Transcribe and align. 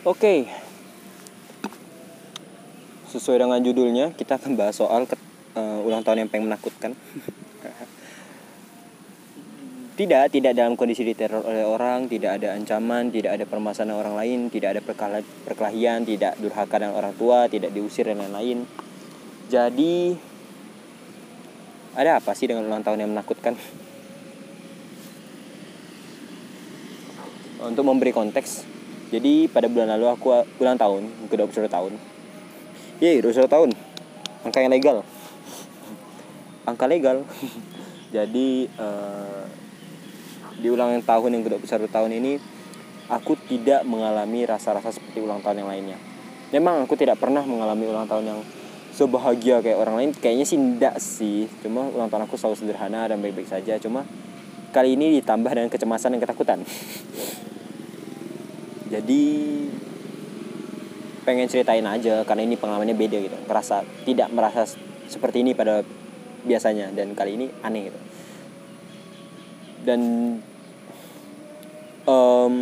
Oke. 0.00 0.48
Sesuai 3.12 3.36
dengan 3.36 3.60
judulnya, 3.60 4.16
kita 4.16 4.40
akan 4.40 4.56
bahas 4.56 4.80
soal 4.80 5.04
ke, 5.04 5.12
uh, 5.60 5.84
ulang 5.84 6.00
tahun 6.00 6.24
yang 6.24 6.32
pengen 6.32 6.48
menakutkan. 6.48 6.96
tidak, 10.00 10.32
tidak 10.32 10.56
dalam 10.56 10.80
kondisi 10.80 11.04
diteror 11.04 11.44
oleh 11.44 11.68
orang, 11.68 12.08
tidak 12.08 12.40
ada 12.40 12.56
ancaman, 12.56 13.12
tidak 13.12 13.36
ada 13.36 13.44
permasalahan 13.44 14.00
orang 14.00 14.16
lain, 14.16 14.48
tidak 14.48 14.72
ada 14.72 14.80
perkelahian, 15.44 16.08
tidak 16.08 16.40
durhaka 16.40 16.80
dengan 16.80 16.96
orang 16.96 17.12
tua, 17.20 17.44
tidak 17.52 17.68
diusir 17.68 18.08
dan 18.08 18.24
lain-lain. 18.24 18.64
Jadi 19.52 20.16
ada 21.92 22.16
apa 22.16 22.32
sih 22.32 22.48
dengan 22.48 22.64
ulang 22.64 22.80
tahun 22.80 23.04
yang 23.04 23.12
menakutkan? 23.12 23.52
Untuk 27.68 27.84
memberi 27.84 28.16
konteks, 28.16 28.69
jadi 29.10 29.50
pada 29.50 29.66
bulan 29.66 29.98
lalu 29.98 30.06
aku 30.06 30.46
ulang 30.62 30.78
tahun, 30.78 31.10
ke 31.26 31.34
21 31.34 31.66
tahun. 31.66 31.92
Yeay, 33.02 33.18
21 33.18 33.50
tahun. 33.50 33.70
Angka 34.46 34.62
yang 34.62 34.70
legal. 34.70 35.02
Angka 36.62 36.86
legal. 36.86 37.26
jadi 38.14 38.70
uh, 38.78 39.42
di 40.62 40.68
ulang 40.70 40.94
tahun 41.02 41.30
yang 41.34 41.42
ke-21 41.42 41.90
tahun 41.90 42.10
ini 42.22 42.32
aku 43.10 43.34
tidak 43.50 43.82
mengalami 43.82 44.46
rasa-rasa 44.46 44.94
seperti 44.94 45.18
ulang 45.18 45.42
tahun 45.42 45.66
yang 45.66 45.70
lainnya. 45.74 45.98
Memang 46.54 46.86
aku 46.86 46.94
tidak 46.94 47.18
pernah 47.18 47.42
mengalami 47.42 47.90
ulang 47.90 48.06
tahun 48.06 48.24
yang 48.30 48.40
sebahagia 48.94 49.58
kayak 49.58 49.78
orang 49.80 49.98
lain. 49.98 50.10
Kayaknya 50.14 50.46
sih 50.46 50.58
enggak 50.58 50.96
sih. 51.02 51.50
Cuma 51.66 51.90
ulang 51.90 52.06
tahun 52.06 52.30
aku 52.30 52.38
selalu 52.38 52.62
sederhana 52.62 53.10
dan 53.10 53.18
baik-baik 53.18 53.50
saja. 53.50 53.74
Cuma 53.82 54.06
kali 54.70 54.94
ini 54.94 55.18
ditambah 55.18 55.50
dengan 55.50 55.66
kecemasan 55.66 56.14
dan 56.14 56.20
ketakutan. 56.22 56.62
jadi 58.90 59.22
pengen 61.22 61.46
ceritain 61.46 61.86
aja 61.86 62.26
karena 62.26 62.42
ini 62.42 62.58
pengalamannya 62.58 62.98
beda 62.98 63.18
gitu. 63.22 63.38
Merasa 63.46 63.86
tidak 64.02 64.28
merasa 64.34 64.66
seperti 65.06 65.46
ini 65.46 65.54
pada 65.54 65.86
biasanya 66.42 66.90
dan 66.90 67.14
kali 67.14 67.38
ini 67.38 67.46
aneh 67.62 67.86
gitu. 67.86 68.00
Dan 69.86 70.00
um, 72.02 72.54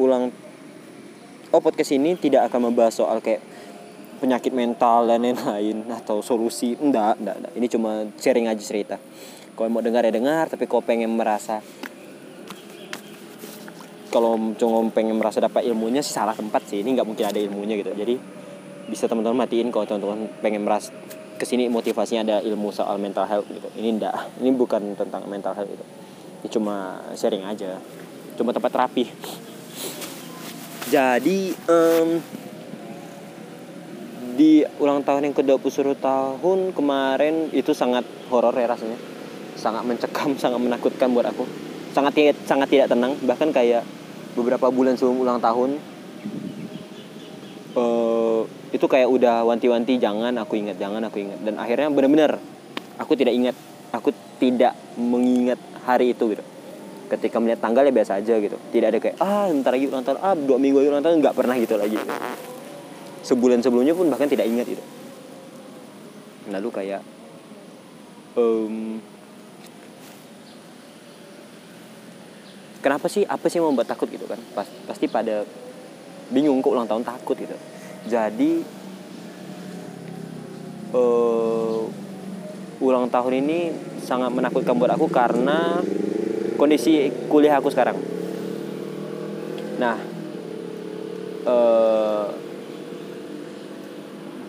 ulang 0.00 0.32
oh 1.52 1.60
podcast 1.60 1.92
ini 1.92 2.16
tidak 2.16 2.48
akan 2.48 2.72
membahas 2.72 2.96
soal 2.96 3.20
kayak 3.20 3.44
penyakit 4.24 4.56
mental 4.56 5.04
dan 5.04 5.20
lain-lain 5.20 5.84
atau 5.92 6.24
solusi. 6.24 6.72
Enggak, 6.80 7.20
enggak 7.20 7.36
enggak. 7.44 7.52
Ini 7.60 7.66
cuma 7.68 7.90
sharing 8.16 8.48
aja 8.48 8.62
cerita. 8.64 8.96
Kalau 9.52 9.68
mau 9.68 9.84
dengar 9.84 10.08
ya 10.08 10.12
dengar 10.14 10.48
tapi 10.48 10.64
kalau 10.64 10.80
pengen 10.80 11.12
merasa 11.12 11.60
kalau 14.12 14.36
cuma 14.60 14.84
pengen 14.92 15.16
merasa 15.16 15.40
dapat 15.40 15.64
ilmunya 15.64 16.04
sih 16.04 16.12
salah 16.12 16.36
tempat 16.36 16.68
sih. 16.68 16.84
Ini 16.84 17.00
nggak 17.00 17.06
mungkin 17.08 17.24
ada 17.24 17.40
ilmunya 17.40 17.80
gitu. 17.80 17.96
Jadi 17.96 18.14
bisa 18.92 19.08
teman-teman 19.08 19.48
matiin 19.48 19.72
kalau 19.72 19.88
teman-teman 19.88 20.28
pengen 20.44 20.68
merasa 20.68 20.92
ke 21.40 21.48
sini 21.48 21.66
motivasinya 21.72 22.22
ada 22.22 22.36
ilmu 22.44 22.68
soal 22.70 23.00
mental 23.00 23.24
health 23.24 23.48
gitu. 23.48 23.72
Ini 23.74 23.88
enggak 23.96 24.14
ini 24.44 24.52
bukan 24.52 24.92
tentang 24.94 25.24
mental 25.26 25.56
health 25.56 25.72
gitu. 25.72 25.84
Ini 26.44 26.48
cuma 26.52 27.00
sharing 27.16 27.48
aja. 27.48 27.80
Cuma 28.36 28.52
tempat 28.52 28.70
terapi 28.70 29.08
jadi 30.92 31.56
um, 31.72 32.20
di 34.36 34.60
ulang 34.76 35.00
tahun 35.00 35.32
yang 35.32 35.36
ke-21 35.40 35.96
tahun 35.96 36.76
kemarin 36.76 37.48
itu 37.56 37.72
sangat 37.72 38.04
horor 38.28 38.52
ya 38.52 38.68
rasanya. 38.68 39.00
Sangat 39.56 39.88
mencekam 39.88 40.36
sangat 40.42 40.60
menakutkan 40.60 41.08
buat 41.16 41.24
aku. 41.32 41.48
Sangat 41.96 42.36
sangat 42.44 42.68
tidak 42.68 42.92
tenang. 42.92 43.16
Bahkan 43.24 43.56
kayak 43.56 43.88
beberapa 44.32 44.72
bulan 44.72 44.96
sebelum 44.96 45.20
ulang 45.20 45.40
tahun 45.40 45.76
uh, 47.76 48.40
itu 48.72 48.86
kayak 48.88 49.08
udah 49.08 49.44
wanti-wanti 49.44 50.00
jangan 50.00 50.32
aku 50.40 50.56
ingat 50.56 50.80
jangan 50.80 51.04
aku 51.04 51.20
ingat. 51.20 51.38
Dan 51.44 51.60
akhirnya 51.60 51.92
benar-benar 51.92 52.40
aku 52.96 53.12
tidak 53.18 53.36
ingat 53.36 53.56
aku 53.92 54.14
tidak 54.40 54.72
mengingat 54.96 55.60
hari 55.84 56.16
itu 56.16 56.32
gitu. 56.32 56.44
Ketika 57.12 57.36
melihat 57.36 57.60
tanggal 57.60 57.84
ya 57.84 57.92
biasa 57.92 58.24
aja 58.24 58.40
gitu. 58.40 58.56
Tidak 58.72 58.88
ada 58.88 58.96
kayak 58.96 59.20
ah 59.20 59.52
ntar 59.52 59.76
lagi 59.76 59.92
ulang 59.92 60.04
tahun 60.04 60.18
ah 60.24 60.32
dua 60.32 60.56
minggu 60.56 60.80
lagi 60.80 60.88
ulang 60.88 61.04
tahun 61.04 61.16
nggak 61.20 61.36
pernah 61.36 61.56
gitu 61.60 61.74
lagi 61.76 61.96
gitu. 62.00 62.14
sebulan 63.22 63.62
sebelumnya 63.62 63.94
pun 63.94 64.08
bahkan 64.08 64.26
tidak 64.26 64.48
ingat 64.48 64.66
gitu. 64.66 64.82
Lalu 66.48 66.68
kayak 66.72 67.02
um, 68.34 68.98
kenapa 72.82 73.06
sih 73.06 73.22
apa 73.22 73.46
sih 73.46 73.62
yang 73.62 73.70
membuat 73.70 73.88
takut 73.94 74.10
gitu 74.10 74.26
kan? 74.26 74.36
Pas, 74.52 74.66
pasti 74.90 75.06
pada 75.06 75.46
bingung 76.34 76.58
kok 76.58 76.74
ulang 76.74 76.90
tahun 76.90 77.06
takut 77.06 77.38
gitu. 77.38 77.54
Jadi 78.10 78.66
uh, 80.90 81.86
ulang 82.82 83.06
tahun 83.06 83.32
ini 83.46 83.58
sangat 84.02 84.34
menakutkan 84.34 84.74
buat 84.74 84.90
aku 84.90 85.06
karena 85.06 85.78
kondisi 86.58 87.08
kuliah 87.30 87.62
aku 87.62 87.70
sekarang. 87.70 87.94
Nah 89.78 89.96
uh, 91.46 92.26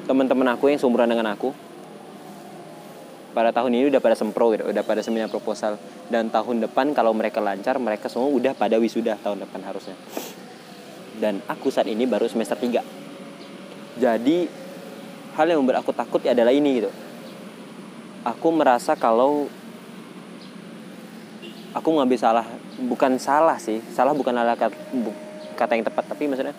teman-teman 0.10 0.58
aku 0.58 0.74
yang 0.74 0.82
seumuran 0.82 1.08
dengan 1.08 1.32
aku 1.32 1.54
pada 3.34 3.50
tahun 3.50 3.74
ini 3.74 3.90
udah 3.90 4.02
pada 4.02 4.14
sempro 4.14 4.54
gitu, 4.54 4.70
udah 4.70 4.84
pada 4.86 5.02
seminar 5.02 5.28
proposal 5.28 5.82
dan 6.08 6.30
tahun 6.30 6.62
depan 6.70 6.94
kalau 6.94 7.12
mereka 7.18 7.42
lancar 7.42 7.82
mereka 7.82 8.08
semua 8.08 8.30
udah 8.30 8.54
pada 8.54 8.78
wisuda 8.78 9.18
tahun 9.20 9.42
depan 9.44 9.66
harusnya. 9.66 9.98
Dan 11.18 11.42
aku 11.50 11.74
saat 11.74 11.90
ini 11.90 12.06
baru 12.06 12.30
semester 12.30 12.58
3. 12.58 12.82
Jadi 13.98 14.38
hal 15.34 15.46
yang 15.50 15.66
membuat 15.66 15.82
aku 15.82 15.94
takut 15.94 16.22
ya 16.22 16.38
adalah 16.38 16.54
ini 16.54 16.82
gitu. 16.82 16.90
Aku 18.24 18.54
merasa 18.54 18.94
kalau 18.94 19.50
aku 21.74 21.90
ngambil 21.90 22.18
salah 22.22 22.46
bukan 22.86 23.18
salah 23.18 23.58
sih 23.58 23.82
salah 23.94 24.14
bukan 24.14 24.34
kata, 24.34 24.70
kata 25.58 25.72
yang 25.74 25.86
tepat 25.86 26.06
tapi 26.06 26.30
maksudnya 26.30 26.54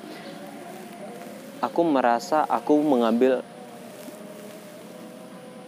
aku 1.62 1.80
merasa 1.86 2.42
aku 2.50 2.82
mengambil 2.82 3.46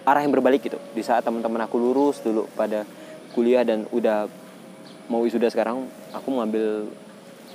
arah 0.06 0.22
yang 0.22 0.30
berbalik 0.30 0.62
gitu. 0.62 0.78
Di 0.94 1.02
saat 1.02 1.26
teman-teman 1.26 1.66
aku 1.66 1.76
lurus 1.82 2.22
dulu 2.22 2.46
pada 2.54 2.86
kuliah 3.34 3.66
dan 3.66 3.90
udah 3.90 4.30
mau 5.10 5.20
wisuda 5.26 5.50
sekarang 5.50 5.86
aku 6.14 6.28
mengambil 6.30 6.86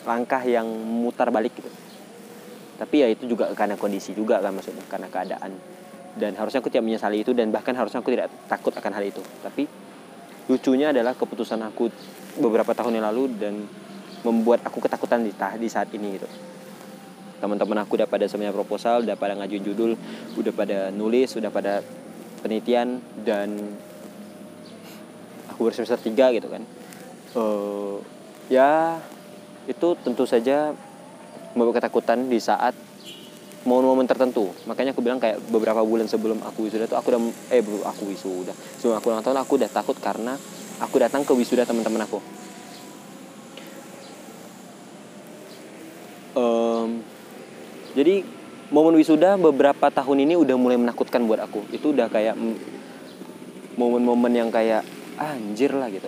langkah 0.04 0.44
yang 0.44 0.68
mutar 0.68 1.32
balik 1.32 1.56
gitu. 1.56 1.72
Tapi 2.76 2.96
ya 3.00 3.08
itu 3.08 3.24
juga 3.30 3.48
karena 3.56 3.80
kondisi 3.80 4.12
juga 4.12 4.44
kan 4.44 4.52
maksudnya 4.52 4.84
karena 4.92 5.08
keadaan. 5.08 5.52
Dan 6.12 6.36
harusnya 6.36 6.60
aku 6.60 6.68
tidak 6.68 6.92
menyesali 6.92 7.24
itu 7.24 7.32
dan 7.32 7.56
bahkan 7.56 7.72
harusnya 7.72 8.04
aku 8.04 8.12
tidak 8.12 8.28
takut 8.52 8.76
akan 8.76 8.92
hal 8.92 9.04
itu. 9.08 9.24
Tapi 9.40 9.64
lucunya 10.52 10.92
adalah 10.92 11.16
keputusan 11.16 11.62
aku 11.64 11.88
beberapa 12.36 12.76
tahun 12.76 13.00
yang 13.00 13.06
lalu 13.08 13.24
dan 13.40 13.64
membuat 14.28 14.66
aku 14.68 14.84
ketakutan 14.84 15.24
di, 15.24 15.32
di 15.32 15.70
saat 15.72 15.88
ini 15.96 16.20
gitu. 16.20 16.28
Teman-teman 17.40 17.80
aku 17.82 17.96
udah 17.98 18.06
pada 18.06 18.28
seminar 18.28 18.54
proposal 18.54 19.08
udah 19.08 19.16
pada 19.18 19.34
ngajuin 19.40 19.64
judul 19.66 19.92
udah 20.38 20.54
pada 20.54 20.78
nulis 20.94 21.34
udah 21.34 21.50
pada 21.50 21.82
penelitian 22.42 23.00
dan 23.22 23.78
aku 25.48 25.70
bersemester 25.70 26.02
tiga 26.02 26.34
gitu 26.34 26.50
kan. 26.50 26.66
Uh, 27.32 28.02
ya 28.52 29.00
itu 29.70 29.96
tentu 30.04 30.28
saja 30.28 30.76
membawa 31.54 31.80
ketakutan 31.80 32.28
di 32.28 32.42
saat 32.42 32.74
momen-momen 33.62 34.10
tertentu. 34.10 34.50
Makanya 34.66 34.98
aku 34.98 35.06
bilang 35.06 35.22
kayak 35.22 35.38
beberapa 35.54 35.86
bulan 35.86 36.10
sebelum 36.10 36.42
aku 36.42 36.66
wisuda 36.66 36.90
tuh 36.90 36.98
aku 36.98 37.14
udah 37.14 37.22
eh 37.54 37.62
aku 37.62 38.10
wisuda. 38.10 38.54
Sebelum 38.82 38.98
aku 38.98 39.14
ulang 39.14 39.22
aku 39.22 39.54
udah 39.62 39.70
takut 39.70 39.98
karena 40.02 40.34
aku 40.82 40.98
datang 40.98 41.22
ke 41.22 41.32
wisuda 41.38 41.64
teman-teman 41.64 42.10
aku. 42.10 42.20
Um, 46.32 47.04
jadi 47.94 48.24
momen 48.72 48.96
wisuda 48.96 49.36
beberapa 49.36 49.92
tahun 49.92 50.24
ini 50.24 50.40
udah 50.40 50.56
mulai 50.56 50.80
menakutkan 50.80 51.28
buat 51.28 51.44
aku. 51.44 51.68
Itu 51.76 51.92
udah 51.92 52.08
kayak 52.08 52.40
momen-momen 53.76 54.32
yang 54.32 54.50
kayak 54.50 54.88
ah, 55.20 55.36
anjir 55.36 55.76
lah 55.76 55.92
gitu. 55.92 56.08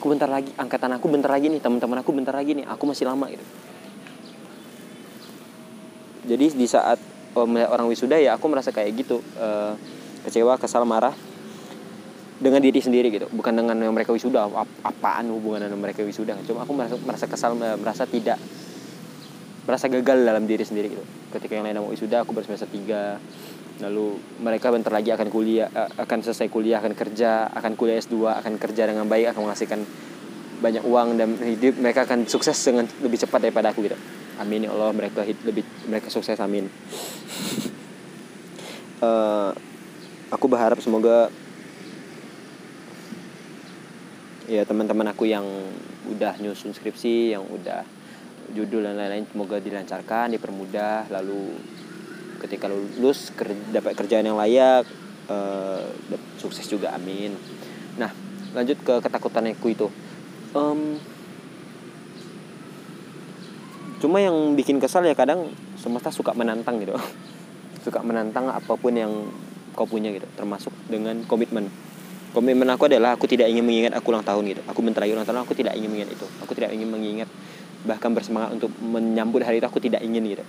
Aku 0.00 0.08
bentar 0.08 0.26
lagi 0.26 0.48
angkatan 0.56 0.96
aku 0.96 1.06
bentar 1.12 1.28
lagi 1.28 1.52
nih 1.52 1.60
teman-teman 1.60 2.00
aku 2.00 2.10
bentar 2.16 2.32
lagi 2.32 2.56
nih 2.56 2.64
aku 2.64 2.88
masih 2.88 3.04
lama 3.04 3.28
gitu. 3.28 3.44
Jadi 6.24 6.56
di 6.56 6.66
saat 6.66 6.96
melihat 7.36 7.70
orang 7.70 7.86
wisuda 7.86 8.16
ya 8.16 8.34
aku 8.34 8.48
merasa 8.48 8.74
kayak 8.74 8.90
gitu 8.96 9.20
uh, 9.38 9.76
kecewa 10.24 10.56
kesal 10.56 10.88
marah 10.88 11.12
dengan 12.40 12.64
diri 12.64 12.80
sendiri 12.80 13.12
gitu. 13.12 13.28
Bukan 13.28 13.52
dengan 13.52 13.76
yang 13.76 13.92
mereka 13.92 14.16
wisuda 14.16 14.48
apaan 14.80 15.28
hubungan 15.28 15.68
dengan 15.68 15.76
mereka 15.76 16.00
wisuda? 16.00 16.40
Cuma 16.48 16.64
aku 16.64 16.72
merasa 16.72 16.96
merasa 17.04 17.24
kesal 17.28 17.52
merasa 17.54 18.08
tidak 18.08 18.40
merasa 19.70 19.86
gagal 19.86 20.26
dalam 20.26 20.50
diri 20.50 20.66
sendiri 20.66 20.90
gitu. 20.90 21.04
Ketika 21.30 21.54
yang 21.54 21.62
lain 21.62 21.78
mau 21.78 21.94
wisuda 21.94 22.26
aku 22.26 22.34
bersemester 22.34 22.66
tiga. 22.66 23.22
Lalu 23.80 24.18
mereka 24.42 24.68
bentar 24.68 24.92
lagi 24.92 25.14
akan 25.14 25.30
kuliah 25.30 25.70
eh, 25.70 25.88
akan 25.94 26.18
selesai 26.26 26.50
kuliah 26.50 26.82
akan 26.82 26.92
kerja 26.92 27.48
akan 27.48 27.78
kuliah 27.78 27.96
S2 28.02 28.28
akan 28.42 28.58
kerja 28.58 28.90
dengan 28.90 29.06
baik 29.06 29.32
akan 29.32 29.46
menghasilkan 29.46 29.80
banyak 30.60 30.84
uang 30.84 31.16
dan 31.16 31.38
hidup 31.40 31.80
mereka 31.80 32.04
akan 32.04 32.28
sukses 32.28 32.58
dengan 32.60 32.84
lebih 33.00 33.16
cepat 33.16 33.48
daripada 33.48 33.72
aku 33.72 33.86
gitu. 33.86 33.96
Amin 34.36 34.66
ya 34.66 34.74
Allah 34.74 34.92
mereka 34.92 35.24
hid- 35.24 35.46
lebih 35.46 35.64
mereka 35.86 36.10
sukses 36.10 36.36
amin. 36.42 36.66
Eh, 39.00 39.50
aku 40.28 40.44
berharap 40.44 40.76
semoga 40.84 41.32
ya 44.44 44.60
teman-teman 44.68 45.08
aku 45.08 45.24
yang 45.24 45.48
udah 46.10 46.36
nyusun 46.36 46.76
skripsi 46.76 47.32
yang 47.32 47.48
udah 47.48 47.80
judul 48.54 48.84
dan 48.84 48.98
lain-lain 48.98 49.26
semoga 49.30 49.62
dilancarkan 49.62 50.34
dipermudah 50.34 51.10
lalu 51.10 51.54
ketika 52.40 52.66
lulus 52.66 53.30
ker- 53.36 53.68
dapat 53.70 53.92
kerjaan 53.94 54.24
yang 54.24 54.40
layak 54.40 54.88
dap- 56.10 56.28
sukses 56.40 56.66
juga 56.66 56.90
amin. 56.96 57.36
Nah 58.00 58.10
lanjut 58.56 58.78
ke 58.82 58.94
ketakutan 58.98 59.46
aku 59.52 59.70
itu. 59.70 59.86
Em, 60.56 60.98
cuma 64.02 64.18
yang 64.18 64.34
bikin 64.58 64.82
kesal 64.82 65.06
ya 65.06 65.14
kadang 65.14 65.52
semesta 65.78 66.10
suka 66.10 66.34
menantang 66.34 66.82
gitu. 66.82 66.96
Suka 67.80 68.04
menantang 68.04 68.44
apa 68.52 68.76
pun 68.76 68.92
yang 68.92 69.08
kau 69.72 69.88
punya 69.88 70.12
gitu 70.12 70.28
termasuk 70.36 70.68
dengan 70.92 71.24
komitmen. 71.24 71.72
Komitmen 72.36 72.68
aku 72.68 72.92
adalah 72.92 73.16
aku 73.16 73.24
tidak 73.24 73.48
ingin 73.48 73.64
mengingat 73.64 73.96
aku 73.96 74.12
ulang 74.12 74.20
tahun 74.20 74.52
gitu. 74.52 74.60
Aku 74.68 74.84
bentar 74.84 75.00
lagi 75.00 75.16
ulang 75.16 75.24
tahun 75.24 75.48
aku 75.48 75.56
tidak 75.56 75.80
ingin 75.80 75.88
mengingat 75.88 76.12
itu. 76.12 76.26
Aku 76.44 76.52
tidak 76.52 76.76
ingin 76.76 76.92
mengingat 76.92 77.28
bahkan 77.84 78.12
bersemangat 78.12 78.60
untuk 78.60 78.70
menyambut 78.80 79.40
hari 79.40 79.58
itu 79.62 79.66
aku 79.66 79.80
tidak 79.80 80.04
ingin 80.04 80.24
gitu. 80.28 80.44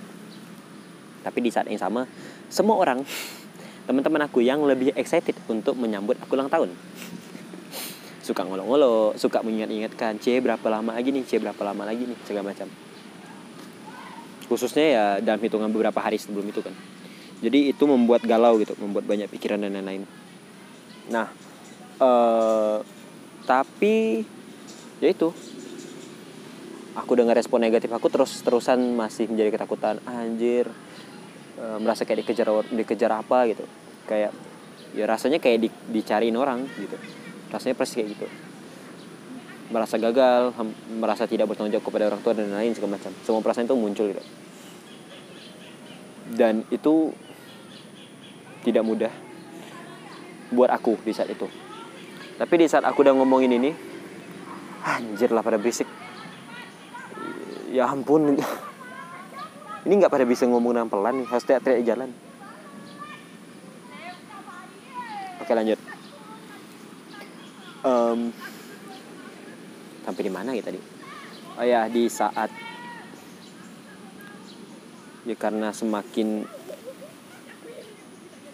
Tapi 1.22 1.38
di 1.38 1.50
saat 1.54 1.70
yang 1.70 1.80
sama 1.80 2.04
semua 2.52 2.76
orang 2.76 3.00
teman-teman 3.86 4.26
aku 4.26 4.44
yang 4.44 4.62
lebih 4.62 4.94
excited 4.94 5.34
untuk 5.48 5.74
menyambut 5.78 6.18
aku 6.20 6.34
ulang 6.36 6.50
tahun. 6.52 6.70
Suka 8.22 8.46
ngolok-ngolok 8.46 9.18
suka 9.18 9.42
mengingat-ingatkan 9.42 10.22
c 10.22 10.38
berapa 10.38 10.66
lama 10.70 10.94
lagi 10.94 11.10
nih? 11.10 11.24
C 11.26 11.42
berapa 11.42 11.62
lama 11.66 11.82
lagi 11.88 12.06
nih? 12.06 12.18
segala 12.22 12.54
macam. 12.54 12.68
Khususnya 14.46 14.86
ya 14.86 15.04
dalam 15.24 15.40
hitungan 15.40 15.72
beberapa 15.72 15.98
hari 15.98 16.20
sebelum 16.20 16.46
itu 16.46 16.60
kan. 16.62 16.74
Jadi 17.42 17.74
itu 17.74 17.84
membuat 17.88 18.22
galau 18.22 18.54
gitu 18.62 18.78
membuat 18.78 19.08
banyak 19.08 19.26
pikiran 19.26 19.58
dan 19.58 19.74
lain-lain. 19.74 20.06
Nah 21.10 21.26
eh 21.98 22.78
tapi 23.42 24.22
ya 25.02 25.08
itu 25.10 25.34
aku 26.96 27.12
dengar 27.16 27.36
respon 27.36 27.62
negatif 27.62 27.88
aku 27.92 28.12
terus 28.12 28.40
terusan 28.44 28.96
masih 28.96 29.28
menjadi 29.30 29.54
ketakutan. 29.54 29.98
Anjir 30.04 30.68
Eh, 31.62 31.78
merasa 31.78 32.02
kayak 32.02 32.26
dikejar 32.26 32.48
dikejar 32.74 33.12
apa 33.12 33.46
gitu. 33.46 33.62
Kayak 34.10 34.34
ya 34.98 35.04
rasanya 35.06 35.38
kayak 35.38 35.58
di, 35.62 35.68
dicariin 35.94 36.34
orang 36.34 36.66
gitu. 36.74 36.98
Rasanya 37.54 37.78
persis 37.78 38.02
kayak 38.02 38.08
gitu. 38.18 38.26
Merasa 39.70 39.94
gagal 40.00 40.52
ham- 40.58 40.76
merasa 40.98 41.28
tidak 41.30 41.46
bertanggung 41.52 41.76
jawab 41.78 41.86
kepada 41.86 42.04
orang 42.10 42.20
tua 42.24 42.34
dan 42.34 42.50
lain 42.50 42.74
segala 42.74 42.98
macam. 42.98 43.14
Semua 43.22 43.40
perasaan 43.44 43.70
itu 43.70 43.76
muncul 43.78 44.06
gitu. 44.10 44.22
Dan 46.34 46.66
itu 46.74 47.14
tidak 48.66 48.82
mudah 48.82 49.12
buat 50.50 50.72
aku 50.72 50.98
di 51.06 51.14
saat 51.14 51.30
itu. 51.30 51.46
Tapi 52.42 52.54
di 52.58 52.66
saat 52.66 52.82
aku 52.82 53.06
udah 53.06 53.14
ngomongin 53.14 53.54
ini 53.54 53.70
anjir 54.82 55.30
lah 55.30 55.46
pada 55.46 55.62
berisik 55.62 55.86
ya 57.72 57.88
ampun. 57.88 58.36
Ini 59.82 59.92
nggak 59.98 60.12
pada 60.12 60.22
bisa 60.28 60.46
ngomong 60.46 60.78
dengan 60.78 60.92
pelan 60.92 61.24
nih 61.24 61.26
harus 61.26 61.42
teriak-teriak 61.42 61.82
jalan. 61.82 62.10
Oke 65.42 65.52
lanjut. 65.58 65.80
Em, 67.82 68.30
sampai 70.06 70.22
di 70.22 70.30
mana 70.30 70.54
ya 70.54 70.62
tadi? 70.62 70.78
Oh 71.58 71.66
ya 71.66 71.90
di 71.90 72.06
saat 72.06 72.54
ya 75.26 75.34
karena 75.34 75.74
semakin 75.74 76.46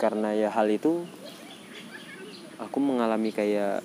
karena 0.00 0.32
ya 0.32 0.48
hal 0.48 0.68
itu 0.72 1.04
aku 2.56 2.78
mengalami 2.80 3.36
kayak 3.36 3.84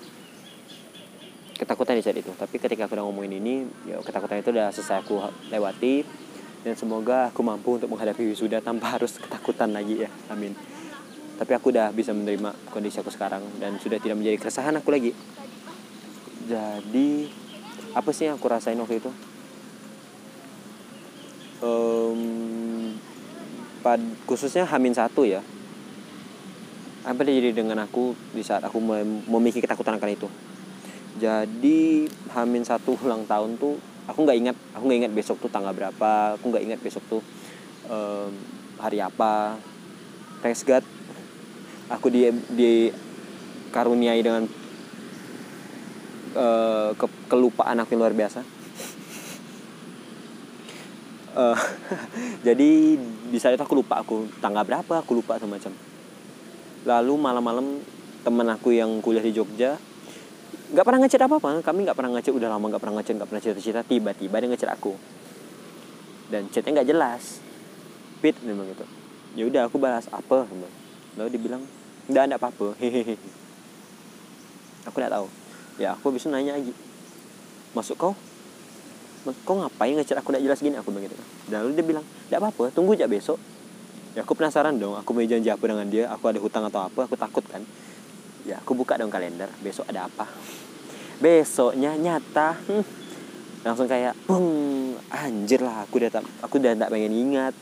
ketakutan 1.54 1.96
di 1.96 2.02
saat 2.02 2.18
itu. 2.18 2.34
Tapi 2.34 2.58
ketika 2.58 2.86
aku 2.90 2.98
udah 2.98 3.06
ngomongin 3.06 3.38
ini 3.38 3.54
ya 3.86 4.02
ketakutan 4.02 4.42
itu 4.42 4.50
udah 4.50 4.68
selesai 4.74 5.06
aku 5.06 5.22
lewati. 5.48 6.04
Dan 6.64 6.74
semoga 6.80 7.28
aku 7.28 7.44
mampu 7.44 7.76
untuk 7.76 7.92
menghadapi 7.92 8.24
wisuda 8.24 8.64
tanpa 8.64 8.90
harus 8.98 9.16
ketakutan 9.16 9.70
lagi 9.70 10.04
ya. 10.04 10.10
Amin. 10.28 10.52
Tapi 11.34 11.52
aku 11.54 11.74
udah 11.74 11.90
bisa 11.90 12.14
menerima 12.14 12.54
kondisi 12.70 13.02
aku 13.02 13.10
sekarang 13.10 13.42
dan 13.58 13.74
sudah 13.82 13.98
tidak 13.98 14.18
menjadi 14.18 14.38
keresahan 14.38 14.74
aku 14.78 14.90
lagi. 14.94 15.10
Jadi 16.44 17.28
apa 17.94 18.10
sih 18.14 18.30
yang 18.30 18.38
aku 18.38 18.46
rasain 18.46 18.78
waktu 18.78 19.02
itu? 19.02 19.10
Em, 21.64 22.20
pad 23.82 24.00
khususnya 24.26 24.62
Hamin 24.66 24.94
satu 24.94 25.26
ya. 25.26 25.42
Apa 27.04 27.20
yang 27.26 27.36
terjadi 27.36 27.50
dengan 27.60 27.84
aku 27.84 28.16
di 28.32 28.40
saat 28.40 28.64
aku 28.64 28.80
memiliki 29.28 29.60
ketakutan 29.60 30.00
akan 30.00 30.10
itu 30.14 30.28
jadi 31.14 32.10
Hamin 32.34 32.66
satu 32.66 32.98
ulang 32.98 33.22
tahun 33.30 33.54
tuh 33.54 33.78
aku 34.10 34.26
nggak 34.26 34.38
ingat 34.38 34.56
aku 34.74 34.82
nggak 34.90 35.00
ingat 35.06 35.12
besok 35.14 35.38
tuh 35.38 35.50
tanggal 35.50 35.70
berapa 35.70 36.34
aku 36.34 36.50
nggak 36.50 36.64
ingat 36.66 36.80
besok 36.82 37.04
tuh 37.06 37.22
em, 37.86 38.32
hari 38.82 38.98
apa. 38.98 39.56
Thanks 40.42 40.66
God 40.66 40.82
aku 41.88 42.10
di 42.10 42.26
di 42.52 42.90
karuniai 43.70 44.20
dengan 44.24 44.44
eh, 46.34 46.90
ke- 46.98 47.22
kelupaan 47.30 47.78
aku 47.78 47.94
yang 47.94 48.02
luar 48.02 48.16
biasa. 48.16 48.40
Eh, 51.34 51.58
jadi 52.46 52.94
di 53.34 53.38
saat 53.42 53.58
itu 53.58 53.64
aku 53.66 53.74
lupa 53.74 53.98
aku 53.98 54.30
tanggal 54.38 54.62
berapa 54.62 55.02
aku 55.02 55.18
lupa 55.18 55.34
semacam. 55.34 55.74
Lalu 56.86 57.14
malam-malam 57.18 57.66
teman 58.22 58.46
aku 58.54 58.70
yang 58.70 59.02
kuliah 59.02 59.18
di 59.18 59.34
Jogja 59.34 59.74
nggak 60.72 60.84
pernah 60.86 61.00
ngechat 61.04 61.20
apa 61.20 61.36
apa 61.36 61.48
kami 61.60 61.84
nggak 61.84 61.96
pernah 61.98 62.12
ngechat. 62.16 62.32
Udah 62.32 62.48
lama 62.48 62.64
nggak 62.72 62.82
pernah 62.82 62.96
ngechat 63.00 63.14
nggak 63.20 63.28
pernah 63.28 63.42
cerita-cerita. 63.42 63.80
Tiba-tiba 63.84 64.36
dia 64.40 64.48
ngechat 64.48 64.70
aku. 64.72 64.92
Dan 66.32 66.48
chatnya 66.48 66.80
nggak 66.80 66.88
jelas. 66.88 67.44
Pit 68.24 68.40
memang 68.40 68.64
gitu. 68.72 68.84
Ya 69.36 69.44
udah 69.44 69.62
aku 69.68 69.76
balas 69.76 70.08
apa? 70.08 70.48
Lalu 71.20 71.28
dia 71.28 71.40
bilang 71.42 71.62
nggak 72.08 72.22
ada 72.30 72.34
apa-apa. 72.40 72.72
Hehehe 72.80 73.20
aku 74.88 74.96
nggak 74.96 75.12
tahu. 75.12 75.26
Ya 75.76 75.92
aku 75.92 76.14
bisa 76.16 76.32
nanya 76.32 76.56
lagi. 76.56 76.72
Masuk 77.76 78.00
kau? 78.00 78.12
Kau 79.44 79.56
ngapain 79.60 79.92
ngechat 79.92 80.16
aku? 80.20 80.32
Nggak 80.32 80.44
jelas 80.48 80.58
gini 80.64 80.76
aku 80.80 80.88
gitu. 80.96 81.16
Dan 81.52 81.68
lalu 81.68 81.76
dia 81.76 81.84
bilang 81.84 82.04
nggak 82.32 82.40
apa-apa 82.40 82.72
tunggu 82.72 82.96
aja 82.96 83.04
besok. 83.04 83.36
Ya 84.16 84.22
aku 84.22 84.32
penasaran 84.38 84.78
dong. 84.80 84.94
Aku 84.96 85.12
mau 85.12 85.26
janji 85.26 85.50
apa 85.50 85.64
dengan 85.66 85.84
dia? 85.90 86.06
Aku 86.14 86.30
ada 86.30 86.38
hutang 86.38 86.64
atau 86.70 86.86
apa? 86.86 87.04
Aku 87.04 87.18
takut 87.18 87.42
kan 87.50 87.66
ya 88.44 88.60
aku 88.60 88.76
buka 88.76 89.00
dong 89.00 89.10
kalender. 89.10 89.48
Besok 89.64 89.88
ada 89.88 90.06
apa? 90.06 90.28
Besoknya 91.18 91.96
nyata 91.96 92.60
hmm, 92.68 92.84
langsung 93.64 93.88
kayak 93.88 94.12
bung 94.28 94.46
anjir 95.08 95.64
lah 95.64 95.88
aku 95.88 95.96
udah 95.98 96.10
tak 96.12 96.24
aku 96.44 96.60
udah 96.60 96.76
tak 96.76 96.92
pengen 96.92 97.12
ingat. 97.12 97.54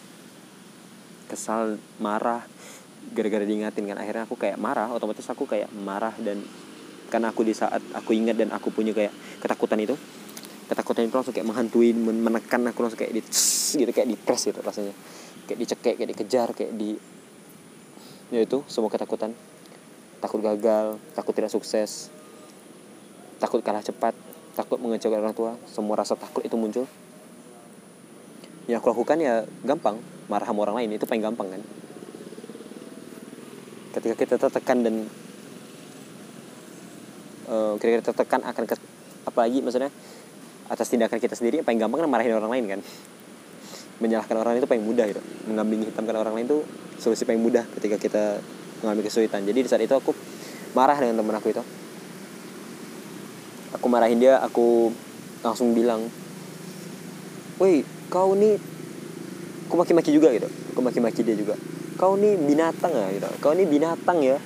Kesal 1.30 1.78
marah 2.02 2.44
gara-gara 3.14 3.46
diingatin 3.46 3.86
kan. 3.86 3.98
Akhirnya 4.02 4.26
aku 4.26 4.34
kayak 4.36 4.58
marah 4.58 4.90
otomatis 4.90 5.24
aku 5.30 5.46
kayak 5.46 5.70
marah 5.72 6.12
dan 6.18 6.42
karena 7.08 7.30
aku 7.30 7.46
di 7.46 7.54
saat 7.54 7.80
aku 7.94 8.16
ingat 8.16 8.36
dan 8.40 8.50
aku 8.50 8.72
punya 8.72 8.90
kayak 8.96 9.12
ketakutan 9.38 9.78
itu 9.80 9.96
ketakutan 10.62 11.04
itu 11.04 11.12
langsung 11.12 11.36
kayak 11.36 11.44
menghantui 11.44 11.92
men- 11.92 12.24
menekan 12.24 12.64
aku 12.64 12.80
langsung 12.80 12.96
kayak 12.96 13.12
di 13.12 13.20
gitu 13.76 13.90
kayak 13.92 14.08
di 14.08 14.16
press 14.16 14.48
gitu 14.48 14.58
rasanya. 14.64 14.96
Kayak 15.44 15.58
dicekek 15.62 15.94
kayak 16.00 16.10
dikejar 16.16 16.48
kayak 16.56 16.72
di 16.74 16.96
ya 18.32 18.40
itu 18.40 18.64
semua 18.64 18.88
ketakutan 18.88 19.36
takut 20.22 20.38
gagal 20.38 21.02
takut 21.18 21.34
tidak 21.34 21.50
sukses 21.50 22.08
takut 23.42 23.58
kalah 23.58 23.82
cepat 23.82 24.14
takut 24.52 24.76
mengecewakan 24.78 25.28
orang 25.28 25.36
tua 25.36 25.52
semua 25.68 25.96
rasa 25.96 26.14
takut 26.16 26.44
itu 26.44 26.54
muncul. 26.54 26.84
Yang 28.68 28.78
aku 28.78 28.88
lakukan 28.94 29.18
ya 29.18 29.42
gampang 29.66 29.98
marah 30.30 30.46
sama 30.46 30.62
orang 30.68 30.76
lain 30.84 31.00
itu 31.00 31.04
paling 31.08 31.24
gampang 31.24 31.48
kan. 31.58 31.62
Ketika 33.98 34.14
kita 34.16 34.34
tertekan 34.38 34.78
dan 34.86 34.94
eh, 37.48 37.72
ketika 37.80 37.92
kita 37.98 38.04
tertekan 38.12 38.40
akan 38.46 38.62
ke, 38.68 38.74
apalagi 39.26 39.58
maksudnya 39.64 39.90
atas 40.70 40.88
tindakan 40.88 41.18
kita 41.20 41.34
sendiri 41.36 41.60
paling 41.66 41.80
gampang 41.80 42.06
kan 42.06 42.08
marahin 42.08 42.36
orang 42.36 42.52
lain 42.52 42.64
kan. 42.78 42.80
Menyalahkan 43.98 44.36
orang 44.36 44.60
itu 44.60 44.68
paling 44.68 44.84
mudah 44.84 45.10
gitu. 45.10 45.22
Mengambing 45.48 45.88
hitamkan 45.88 46.16
orang 46.16 46.34
lain 46.36 46.46
itu 46.46 46.58
solusi 47.00 47.26
paling 47.26 47.42
mudah 47.42 47.66
ketika 47.80 47.96
kita 47.98 48.24
mengalami 48.82 49.06
kesulitan. 49.06 49.46
Jadi 49.46 49.58
di 49.64 49.68
saat 49.70 49.82
itu 49.82 49.94
aku 49.94 50.10
marah 50.74 50.98
dengan 50.98 51.22
teman 51.22 51.38
aku 51.38 51.54
itu. 51.54 51.62
Aku 53.78 53.86
marahin 53.88 54.20
dia 54.20 54.36
aku 54.42 54.92
langsung 55.40 55.72
bilang 55.72 56.06
woi 57.56 57.82
kau 58.12 58.36
nih 58.36 58.60
aku 59.70 59.74
maki-maki 59.78 60.10
juga 60.12 60.28
gitu. 60.34 60.50
Aku 60.74 60.84
maki-maki 60.84 61.24
dia 61.24 61.38
juga. 61.38 61.56
Kau 61.96 62.18
nih 62.18 62.36
binatang 62.36 62.92
ya 62.92 63.06
gitu. 63.14 63.28
Kau 63.40 63.56
nih 63.56 63.64
binatang 63.64 64.18
ya. 64.20 64.36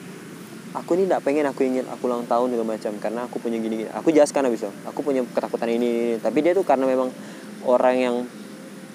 Aku 0.76 0.92
nih 0.92 1.08
tidak 1.08 1.24
pengen 1.24 1.48
aku 1.48 1.64
ingin 1.64 1.88
aku 1.88 2.04
ulang 2.04 2.28
tahun 2.28 2.52
gitu 2.52 2.64
macam 2.68 2.92
karena 3.00 3.24
aku 3.24 3.40
punya 3.40 3.56
gini, 3.56 3.88
gini. 3.88 3.90
aku 3.90 4.12
jelaskan 4.12 4.52
abis 4.52 4.68
itu. 4.68 4.70
Aku 4.84 5.00
punya 5.00 5.24
ketakutan 5.24 5.72
ini, 5.72 5.76
ini, 5.80 5.88
ini. 5.88 6.14
tapi 6.20 6.44
dia 6.44 6.52
tuh 6.52 6.68
karena 6.68 6.84
memang 6.84 7.08
orang 7.64 7.96
yang 7.96 8.16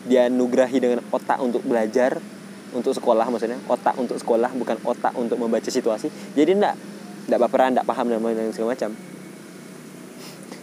dia 0.05 0.29
nugrahi 0.29 0.77
dengan 0.77 1.01
otak 1.09 1.41
untuk 1.41 1.65
belajar 1.65 2.21
untuk 2.71 2.95
sekolah 2.95 3.27
maksudnya 3.27 3.59
otak 3.67 3.95
untuk 3.99 4.15
sekolah 4.15 4.51
bukan 4.55 4.77
otak 4.87 5.13
untuk 5.19 5.37
membaca 5.39 5.67
situasi. 5.67 6.07
Jadi 6.33 6.51
enggak 6.55 6.75
enggak 7.27 7.39
baperan 7.39 7.75
enggak 7.75 7.87
paham 7.87 8.07
dan 8.07 8.23
lain 8.23 8.51
segala 8.55 8.73
macam. 8.73 8.91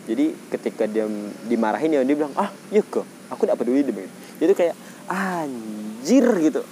Jadi 0.08 0.32
ketika 0.48 0.88
dia 0.88 1.04
dimarahin 1.44 1.92
ya 1.92 2.00
dia 2.00 2.16
bilang 2.16 2.32
ah 2.34 2.48
iya 2.72 2.80
kok 2.80 3.04
aku 3.28 3.44
enggak 3.44 3.58
peduli 3.60 3.84
dia 3.84 4.08
jadi 4.38 4.52
kayak 4.54 4.74
anjir 5.10 6.26
gitu. 6.40 6.62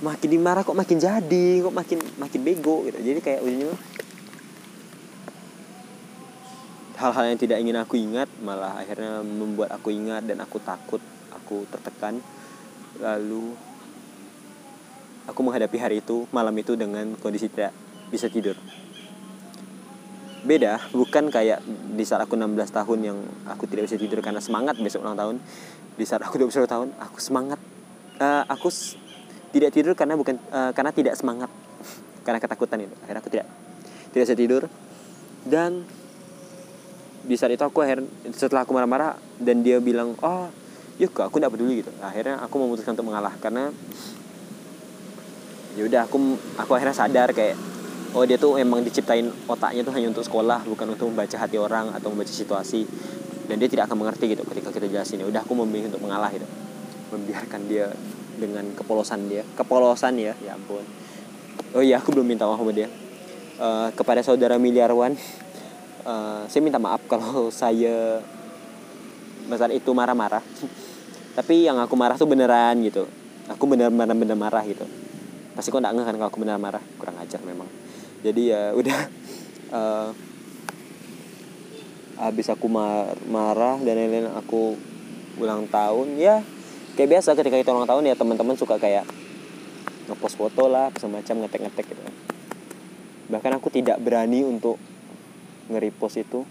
Makin 0.00 0.28
dimarah 0.32 0.64
kok 0.64 0.74
makin 0.74 0.96
jadi 0.96 1.46
kok 1.60 1.74
makin 1.76 1.98
makin 2.16 2.40
bego 2.40 2.88
gitu. 2.88 2.98
Jadi 2.98 3.20
kayak 3.20 3.40
ujungnya 3.44 3.76
hal-hal 7.00 7.24
yang 7.32 7.40
tidak 7.40 7.58
ingin 7.60 7.76
aku 7.80 7.96
ingat 7.96 8.28
malah 8.44 8.76
akhirnya 8.76 9.24
membuat 9.24 9.72
aku 9.72 9.88
ingat 9.88 10.24
dan 10.26 10.40
aku 10.40 10.58
takut 10.60 11.00
aku 11.32 11.68
tertekan. 11.68 12.18
Lalu 13.00 13.69
aku 15.30 15.40
menghadapi 15.46 15.78
hari 15.78 15.96
itu 16.02 16.26
malam 16.34 16.52
itu 16.58 16.74
dengan 16.74 17.14
kondisi 17.22 17.46
tidak 17.46 17.70
bisa 18.10 18.26
tidur. 18.26 18.58
Beda 20.40 20.80
bukan 20.90 21.30
kayak 21.30 21.62
di 21.94 22.02
saat 22.02 22.24
aku 22.24 22.34
16 22.34 22.58
tahun 22.72 22.98
yang 23.04 23.18
aku 23.46 23.70
tidak 23.70 23.86
bisa 23.86 23.96
tidur 24.00 24.18
karena 24.24 24.42
semangat 24.42 24.74
besok 24.82 25.06
ulang 25.06 25.16
tahun. 25.16 25.36
Di 25.94 26.04
saat 26.08 26.24
aku 26.26 26.40
21 26.40 26.66
tahun 26.66 26.88
aku 26.98 27.18
semangat. 27.22 27.60
Uh, 28.20 28.44
aku 28.52 28.68
tidak 29.54 29.72
tidur 29.72 29.96
karena 29.96 30.18
bukan 30.18 30.36
uh, 30.52 30.72
karena 30.74 30.92
tidak 30.92 31.14
semangat. 31.16 31.48
Karena 32.26 32.36
ketakutan 32.36 32.84
itu 32.84 32.92
akhirnya 33.00 33.20
aku 33.24 33.32
tidak 33.32 33.46
tidak 34.12 34.22
bisa 34.28 34.36
tidur. 34.36 34.62
Dan 35.40 35.88
di 37.24 37.36
saat 37.36 37.52
itu 37.52 37.64
aku 37.64 37.80
akhir 37.80 38.04
setelah 38.32 38.64
aku 38.64 38.76
marah-marah 38.76 39.16
dan 39.40 39.60
dia 39.64 39.80
bilang 39.80 40.16
oh 40.20 40.48
yuk 41.00 41.16
aku 41.16 41.40
tidak 41.40 41.52
peduli 41.52 41.80
gitu. 41.84 41.92
Akhirnya 42.00 42.40
aku 42.44 42.60
memutuskan 42.60 42.92
untuk 42.96 43.08
mengalah 43.08 43.32
karena 43.40 43.72
ya 45.80 45.88
udah 45.88 46.04
aku 46.04 46.36
aku 46.60 46.76
akhirnya 46.76 46.92
sadar 46.92 47.32
kayak 47.32 47.56
oh 48.12 48.28
dia 48.28 48.36
tuh 48.36 48.60
emang 48.60 48.84
diciptain 48.84 49.32
otaknya 49.48 49.80
tuh 49.80 49.96
hanya 49.96 50.12
untuk 50.12 50.20
sekolah 50.20 50.68
bukan 50.68 50.92
untuk 50.92 51.08
membaca 51.08 51.40
hati 51.40 51.56
orang 51.56 51.96
atau 51.96 52.12
membaca 52.12 52.28
situasi. 52.28 52.84
Dan 53.48 53.58
dia 53.58 53.66
tidak 53.66 53.90
akan 53.90 54.06
mengerti 54.06 54.30
gitu 54.30 54.46
ketika 54.46 54.70
kita 54.70 54.86
jelasin. 54.86 55.24
Ya 55.24 55.26
udah 55.26 55.42
aku 55.42 55.58
memilih 55.58 55.90
untuk 55.90 56.06
mengalah 56.06 56.30
gitu. 56.30 56.46
Membiarkan 57.10 57.66
dia 57.66 57.90
dengan 58.38 58.62
kepolosan 58.76 59.26
dia. 59.26 59.42
Kepolosan 59.56 60.20
ya 60.20 60.36
ya 60.44 60.54
ampun. 60.54 60.84
Oh 61.74 61.82
iya 61.82 61.98
aku 61.98 62.12
belum 62.12 62.28
minta 62.28 62.44
maaf 62.44 62.60
sama 62.60 62.76
dia. 62.76 62.86
Uh, 63.60 63.88
kepada 63.92 64.22
saudara 64.24 64.56
miliarwan 64.56 65.12
uh, 66.08 66.48
saya 66.48 66.62
minta 66.62 66.80
maaf 66.80 67.02
kalau 67.08 67.48
saya 67.62 68.20
besar 69.48 69.72
itu 69.72 69.90
marah-marah. 69.96 70.44
Tapi 71.40 71.66
yang 71.66 71.80
aku 71.80 71.96
marah 71.96 72.20
tuh 72.20 72.28
beneran 72.28 72.76
gitu. 72.84 73.08
Aku 73.50 73.66
bener-bener 73.66 74.14
bener 74.14 74.38
marah 74.38 74.62
gitu 74.62 74.86
pasti 75.56 75.68
kok 75.74 75.82
nggak 75.82 75.94
kan 75.94 76.14
kalau 76.16 76.28
aku 76.30 76.40
benar 76.42 76.56
marah. 76.56 76.82
Kurang 76.96 77.18
ajar 77.18 77.40
memang. 77.42 77.66
Jadi 78.20 78.52
ya 78.52 78.74
udah 78.76 78.98
uh, 79.72 80.08
habis 82.24 82.52
aku 82.52 82.68
mar 82.68 83.16
marah 83.26 83.80
dan 83.80 83.96
lain-lain 83.96 84.28
aku 84.36 84.76
ulang 85.40 85.64
tahun 85.72 86.20
ya 86.20 86.44
kayak 86.92 87.16
biasa 87.16 87.32
ketika 87.32 87.56
kita 87.56 87.72
ulang 87.72 87.88
tahun 87.88 88.12
ya 88.12 88.14
teman-teman 88.18 88.60
suka 88.60 88.76
kayak 88.76 89.08
ngepost 90.04 90.36
foto 90.36 90.68
lah 90.68 90.92
semacam 91.00 91.48
ngetek-ngetek 91.48 91.96
gitu 91.96 92.02
bahkan 93.32 93.56
aku 93.56 93.72
tidak 93.72 93.96
berani 94.02 94.42
untuk 94.42 94.76
nge-repost 95.70 96.18
itu. 96.18 96.42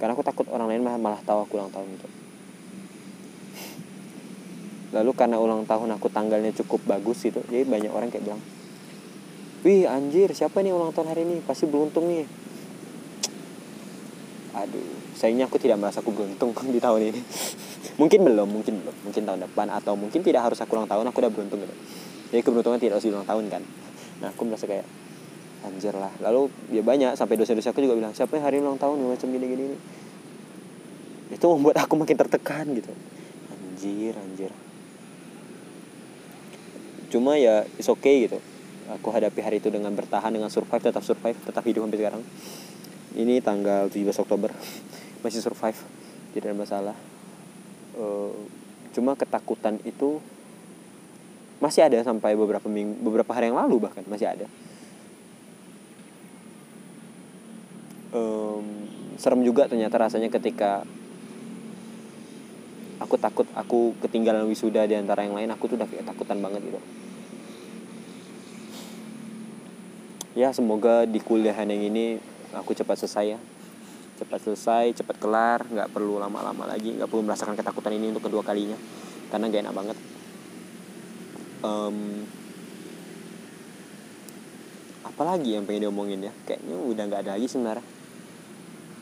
Karena 0.00 0.18
aku 0.18 0.24
takut 0.26 0.48
orang 0.50 0.66
lain 0.66 0.82
malah, 0.82 0.98
malah 0.98 1.20
tahu 1.22 1.46
aku 1.46 1.60
ulang 1.60 1.70
tahun 1.70 1.86
gitu 1.94 2.08
lalu 4.92 5.10
karena 5.16 5.40
ulang 5.40 5.64
tahun 5.64 5.96
aku 5.96 6.12
tanggalnya 6.12 6.52
cukup 6.52 6.84
bagus 6.84 7.24
gitu 7.24 7.40
jadi 7.48 7.64
banyak 7.64 7.90
orang 7.92 8.12
kayak 8.12 8.28
bilang 8.28 8.42
wih 9.62 9.86
anjir 9.86 10.34
siapa 10.34 10.58
nih 10.60 10.74
ulang 10.74 10.90
tahun 10.90 11.14
hari 11.14 11.22
ini? 11.22 11.38
Pasti 11.42 11.70
beruntung 11.70 12.10
nih. 12.10 12.26
Aduh 14.58 15.00
sayangnya 15.14 15.46
aku 15.46 15.56
tidak 15.62 15.78
merasa 15.78 16.02
aku 16.02 16.10
beruntung 16.10 16.50
di 16.74 16.82
tahun 16.82 17.14
ini. 17.14 17.20
Mungkin 17.96 18.20
belum 18.26 18.48
mungkin 18.50 18.74
belum 18.82 18.96
mungkin 19.06 19.22
tahun 19.22 19.40
depan 19.46 19.66
atau 19.70 19.94
mungkin 19.94 20.20
tidak 20.26 20.50
harus 20.50 20.58
aku 20.58 20.74
ulang 20.74 20.90
tahun 20.90 21.06
aku 21.08 21.18
udah 21.22 21.32
beruntung 21.32 21.62
gitu. 21.62 21.74
Jadi 22.34 22.40
keberuntungan 22.42 22.78
tidak 22.82 22.98
harus 22.98 23.06
di 23.06 23.12
ulang 23.14 23.28
tahun 23.28 23.44
kan. 23.48 23.62
Nah 24.18 24.28
aku 24.34 24.42
merasa 24.44 24.66
kayak 24.66 24.86
anjir 25.62 25.94
lah. 25.94 26.10
Lalu 26.18 26.50
ya 26.74 26.82
banyak 26.82 27.14
sampai 27.14 27.38
dosa-dosa 27.38 27.70
aku 27.70 27.86
juga 27.86 27.94
bilang 27.94 28.12
siapa 28.18 28.34
hari 28.42 28.58
ulang 28.58 28.82
tahun? 28.82 28.98
Macam 28.98 29.30
gini 29.30 29.46
gini. 29.46 29.64
Itu 31.30 31.46
membuat 31.54 31.86
aku 31.86 31.94
makin 31.94 32.18
tertekan 32.18 32.66
gitu. 32.74 32.90
Anjir 33.52 34.18
anjir 34.18 34.50
cuma 37.12 37.36
ya 37.36 37.68
is 37.76 37.86
okay 37.92 38.26
gitu. 38.26 38.40
Aku 38.98 39.12
hadapi 39.12 39.44
hari 39.44 39.60
itu 39.60 39.68
dengan 39.68 39.92
bertahan 39.92 40.32
dengan 40.32 40.48
survive 40.48 40.80
tetap 40.80 41.04
survive 41.04 41.36
tetap 41.36 41.62
hidup 41.68 41.84
sampai 41.84 42.00
sekarang. 42.00 42.22
Ini 43.12 43.44
tanggal 43.44 43.92
17 43.92 44.24
Oktober. 44.24 44.50
Masih 45.22 45.44
survive 45.44 45.76
tidak 46.32 46.50
ada 46.50 46.56
masalah. 46.56 46.96
Uh, 47.92 48.32
cuma 48.96 49.12
ketakutan 49.12 49.76
itu 49.84 50.16
masih 51.60 51.86
ada 51.86 52.00
sampai 52.02 52.34
beberapa 52.34 52.66
minggu 52.66 52.98
beberapa 53.04 53.30
hari 53.30 53.52
yang 53.52 53.60
lalu 53.60 53.86
bahkan 53.86 54.02
masih 54.10 54.26
ada. 54.26 54.46
Um, 58.10 58.88
serem 59.14 59.46
juga 59.46 59.70
ternyata 59.70 59.94
rasanya 59.94 60.26
ketika 60.26 60.82
aku 63.12 63.20
takut 63.20 63.44
aku 63.52 63.92
ketinggalan 64.00 64.48
wisuda 64.48 64.88
di 64.88 64.96
antara 64.96 65.20
yang 65.20 65.36
lain 65.36 65.52
aku 65.52 65.68
tuh 65.68 65.76
udah 65.76 65.84
kayak 65.84 66.08
takutan 66.08 66.40
banget 66.40 66.64
gitu. 66.64 66.80
Ya 70.32 70.48
semoga 70.56 71.04
di 71.04 71.20
kuliahan 71.20 71.68
yang 71.68 71.92
ini 71.92 72.16
aku 72.56 72.72
cepat 72.72 73.04
selesai 73.04 73.36
ya. 73.36 73.38
Cepat 74.16 74.40
selesai 74.48 74.96
cepat 74.96 75.20
kelar 75.20 75.60
nggak 75.68 75.92
perlu 75.92 76.16
lama-lama 76.16 76.64
lagi 76.64 76.96
nggak 76.96 77.04
perlu 77.04 77.20
merasakan 77.20 77.52
ketakutan 77.52 77.92
ini 78.00 78.16
untuk 78.16 78.32
kedua 78.32 78.40
kalinya 78.40 78.80
karena 79.28 79.52
gak 79.52 79.60
enak 79.68 79.76
banget. 79.76 79.98
Um, 81.60 82.24
apalagi 85.04 85.52
yang 85.52 85.68
pengen 85.68 85.84
diomongin 85.84 86.24
ya? 86.24 86.32
Kayaknya 86.48 86.80
udah 86.80 87.04
nggak 87.12 87.20
ada 87.28 87.36
lagi 87.36 87.44
sebenarnya 87.44 88.01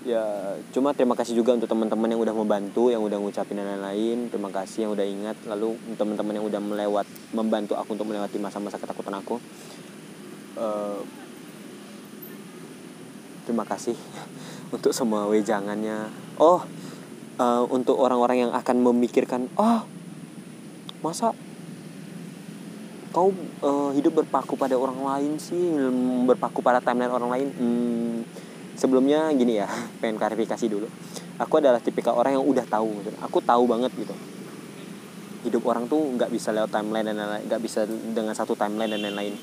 ya 0.01 0.57
cuma 0.73 0.97
terima 0.97 1.13
kasih 1.13 1.37
juga 1.37 1.53
untuk 1.53 1.69
teman-teman 1.69 2.09
yang 2.09 2.25
udah 2.25 2.33
membantu 2.33 2.89
yang 2.89 3.05
udah 3.05 3.21
ngucapin 3.21 3.61
dan 3.61 3.77
lain-lain. 3.77 4.33
Terima 4.33 4.49
kasih 4.49 4.89
yang 4.89 4.93
udah 4.97 5.07
ingat. 5.07 5.37
Lalu 5.45 5.77
teman-teman 6.01 6.41
yang 6.41 6.47
udah 6.49 6.61
melewat 6.61 7.07
membantu 7.37 7.77
aku 7.77 7.97
untuk 7.97 8.09
melewati 8.09 8.41
masa-masa 8.41 8.81
ketakutan 8.81 9.21
aku. 9.21 9.37
Uh, 10.57 11.01
terima 13.45 13.65
kasih 13.69 13.97
untuk 14.75 14.97
semua 14.97 15.29
wejangannya. 15.29 16.09
Oh 16.41 16.65
uh, 17.37 17.65
untuk 17.69 18.01
orang-orang 18.01 18.49
yang 18.49 18.53
akan 18.57 18.77
memikirkan 18.81 19.53
oh 19.61 19.85
masa 21.01 21.33
kau 23.11 23.35
uh, 23.67 23.91
hidup 23.91 24.23
berpaku 24.23 24.55
pada 24.55 24.79
orang 24.79 25.03
lain 25.03 25.33
sih? 25.43 25.75
Berpaku 26.25 26.63
pada 26.63 26.79
timeline 26.79 27.11
orang 27.11 27.31
lain? 27.31 27.49
Hmm, 27.59 28.17
sebelumnya 28.81 29.29
gini 29.37 29.61
ya 29.61 29.69
pengen 30.01 30.17
klarifikasi 30.17 30.65
dulu. 30.65 30.89
Aku 31.41 31.61
adalah 31.61 31.81
tipikal 31.81 32.17
orang 32.17 32.41
yang 32.41 32.45
udah 32.45 32.65
tahu 32.65 33.05
gitu. 33.05 33.17
aku 33.21 33.39
tahu 33.45 33.69
banget 33.69 33.93
gitu. 33.97 34.17
Hidup 35.45 35.65
orang 35.69 35.89
tuh 35.89 36.01
nggak 36.17 36.33
bisa 36.33 36.53
lewat 36.53 36.73
timeline 36.73 37.13
dan 37.13 37.17
lain-lain 37.17 37.45
nggak 37.49 37.61
bisa 37.61 37.85
dengan 37.89 38.33
satu 38.33 38.57
timeline 38.57 38.93
dan 38.93 39.01
lain-lain. 39.05 39.37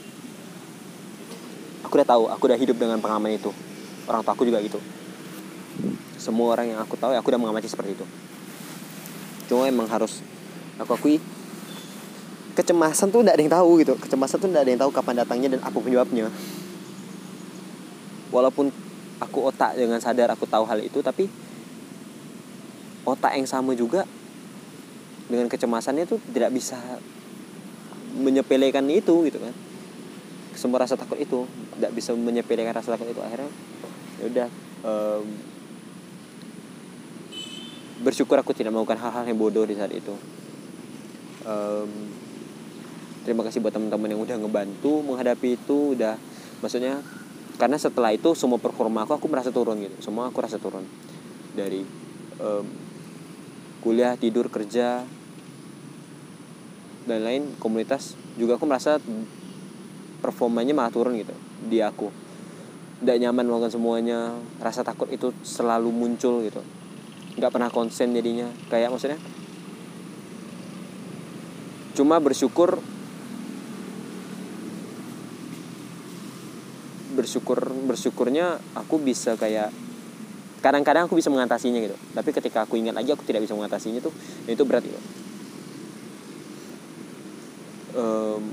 Aku 1.85 1.93
udah 1.93 2.05
tahu 2.09 2.23
aku 2.29 2.43
udah 2.49 2.57
hidup 2.57 2.77
dengan 2.81 2.97
pengalaman 2.97 3.37
itu. 3.37 3.53
Orang 4.09 4.25
tua 4.25 4.33
aku 4.33 4.45
juga 4.45 4.61
gitu. 4.61 4.81
Semua 6.17 6.57
orang 6.57 6.73
yang 6.73 6.79
aku 6.81 6.97
tahu 6.97 7.13
ya 7.13 7.21
aku 7.21 7.29
udah 7.29 7.41
mengamati 7.41 7.69
seperti 7.69 7.97
itu. 7.97 8.05
Cuma 9.49 9.65
emang 9.69 9.89
harus 9.89 10.21
aku 10.77 10.93
akui 10.93 11.17
kecemasan 12.53 13.13
tuh 13.13 13.21
tidak 13.25 13.37
ada 13.37 13.41
yang 13.41 13.53
tahu 13.53 13.69
gitu. 13.81 13.93
Kecemasan 13.97 14.37
tuh 14.37 14.49
tidak 14.49 14.61
ada 14.65 14.71
yang 14.73 14.81
tahu 14.81 14.91
kapan 14.93 15.15
datangnya 15.21 15.49
dan 15.57 15.61
apa 15.65 15.77
penyebabnya. 15.77 16.29
Walaupun 18.29 18.86
aku 19.17 19.49
otak 19.49 19.73
dengan 19.77 19.97
sadar 19.97 20.29
aku 20.33 20.45
tahu 20.45 20.65
hal 20.69 20.81
itu 20.81 21.01
tapi 21.01 21.29
otak 23.07 23.39
yang 23.39 23.47
sama 23.47 23.73
juga 23.73 24.03
dengan 25.27 25.47
kecemasannya 25.47 26.03
tuh 26.07 26.19
tidak 26.31 26.51
bisa 26.55 26.79
menyepelekan 28.17 28.83
itu 28.89 29.27
gitu 29.27 29.39
kan. 29.39 29.53
Semua 30.57 30.83
rasa 30.83 30.97
takut 30.97 31.19
itu 31.19 31.45
tidak 31.77 31.91
bisa 31.93 32.11
menyepelekan 32.17 32.73
rasa 32.73 32.95
takut 32.95 33.07
itu. 33.07 33.21
Akhirnya 33.21 33.51
ya 34.17 34.25
udah 34.25 34.47
um, 34.83 35.25
bersyukur 38.01 38.39
aku 38.41 38.55
tidak 38.57 38.73
melakukan 38.73 38.97
hal-hal 38.97 39.23
yang 39.27 39.37
bodoh 39.37 39.63
di 39.67 39.77
saat 39.77 39.93
itu. 39.93 40.15
Um, 41.47 42.11
terima 43.23 43.43
kasih 43.47 43.63
buat 43.63 43.71
teman-teman 43.71 44.15
yang 44.15 44.21
udah 44.23 44.35
ngebantu 44.39 45.03
menghadapi 45.03 45.59
itu 45.59 45.95
udah 45.95 46.19
maksudnya 46.59 46.99
karena 47.57 47.77
setelah 47.81 48.13
itu 48.13 48.37
semua 48.37 48.61
performa 48.61 49.03
aku 49.03 49.17
aku 49.17 49.25
merasa 49.25 49.49
turun 49.49 49.81
gitu. 49.81 49.97
Semua 49.99 50.29
aku 50.29 50.37
rasa 50.45 50.61
turun. 50.61 50.85
Dari 51.57 51.81
um, 52.37 52.65
kuliah 53.81 54.13
tidur 54.13 54.53
kerja 54.53 55.01
dan 57.09 57.19
lain 57.25 57.57
komunitas 57.57 58.13
juga 58.37 58.61
aku 58.61 58.69
merasa 58.69 59.01
performanya 60.21 60.77
malah 60.77 60.93
turun 60.93 61.17
gitu 61.17 61.33
di 61.65 61.81
aku. 61.81 62.13
Tidak 63.01 63.17
nyaman 63.25 63.49
melakukan 63.49 63.73
semuanya 63.73 64.37
rasa 64.61 64.85
takut 64.85 65.09
itu 65.09 65.33
selalu 65.41 65.89
muncul 65.89 66.45
gitu. 66.45 66.61
Nggak 67.41 67.51
pernah 67.53 67.69
konsen 67.73 68.13
jadinya. 68.13 68.49
Kayak 68.69 68.93
maksudnya 68.93 69.17
cuma 71.97 72.21
bersyukur 72.21 72.77
bersyukur 77.27 77.59
bersyukurnya 77.91 78.55
aku 78.71 79.03
bisa 79.03 79.35
kayak 79.35 79.67
kadang-kadang 80.63 81.11
aku 81.11 81.19
bisa 81.19 81.27
mengatasinya 81.27 81.83
gitu. 81.83 81.99
Tapi 82.15 82.29
ketika 82.31 82.63
aku 82.63 82.79
ingat 82.79 82.95
lagi 82.95 83.11
aku 83.11 83.27
tidak 83.27 83.43
bisa 83.43 83.51
mengatasinya 83.51 83.99
tuh 83.99 84.15
itu 84.47 84.63
berat 84.63 84.87
gitu. 84.87 84.95
Um, 87.99 88.47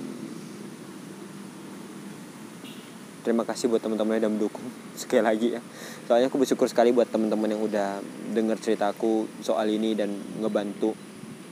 terima 3.23 3.47
kasih 3.47 3.71
buat 3.71 3.79
teman-teman 3.79 4.19
yang 4.19 4.27
udah 4.27 4.33
mendukung 4.35 4.67
sekali 4.99 5.23
lagi 5.23 5.55
ya. 5.55 5.63
Soalnya 6.11 6.27
aku 6.27 6.43
bersyukur 6.43 6.67
sekali 6.67 6.91
buat 6.91 7.07
teman-teman 7.15 7.55
yang 7.55 7.63
udah 7.63 8.03
dengar 8.35 8.59
ceritaku 8.59 9.31
soal 9.39 9.71
ini 9.71 9.95
dan 9.95 10.11
ngebantu 10.43 10.99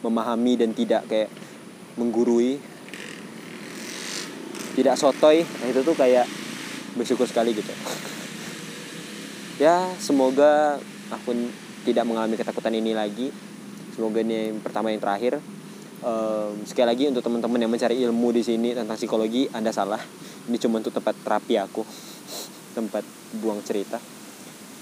memahami 0.03 0.59
dan 0.59 0.75
tidak 0.75 1.07
kayak 1.07 1.31
menggurui. 1.95 2.59
Tidak 4.75 4.99
sotoy 4.99 5.47
nah 5.47 5.69
itu 5.71 5.87
tuh 5.87 5.95
kayak 5.95 6.42
bersyukur 6.97 7.25
sekali 7.29 7.57
gitu. 7.57 7.73
Ya 9.61 9.89
semoga 10.01 10.81
aku 11.13 11.37
tidak 11.85 12.05
mengalami 12.07 12.35
ketakutan 12.39 12.75
ini 12.75 12.97
lagi. 12.97 13.31
Semoga 13.93 14.25
ini 14.25 14.55
yang 14.55 14.61
pertama 14.65 14.89
yang 14.89 15.03
terakhir. 15.03 15.39
Um, 16.03 16.67
sekali 16.67 16.91
lagi 16.91 17.05
untuk 17.07 17.23
teman-teman 17.23 17.63
yang 17.63 17.71
mencari 17.71 18.03
ilmu 18.03 18.35
di 18.35 18.43
sini 18.43 18.75
tentang 18.75 18.99
psikologi 18.99 19.47
anda 19.55 19.71
salah. 19.71 20.01
Ini 20.51 20.59
cuma 20.59 20.83
untuk 20.83 20.91
tempat 20.91 21.15
terapi 21.23 21.55
aku. 21.61 21.87
Tempat 22.75 23.05
buang 23.39 23.63
cerita. 23.63 24.03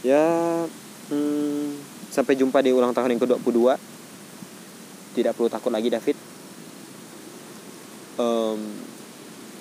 Ya 0.01 0.25
hmm, 1.13 1.77
sampai 2.09 2.39
jumpa 2.41 2.65
di 2.65 2.73
ulang 2.73 2.97
tahun 2.97 3.17
yang 3.17 3.21
ke-22 3.21 3.77
tidak 5.13 5.33
perlu 5.37 5.51
takut 5.53 5.73
lagi 5.75 5.93
David. 5.93 6.17
Um, 8.17 8.61